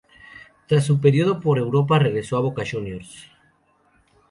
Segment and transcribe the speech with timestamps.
[0.65, 3.29] Tras su periodo por Europa regresó a Boca Juniors.